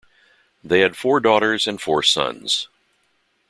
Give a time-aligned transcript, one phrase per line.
[0.63, 2.67] They had four daughters and four sons.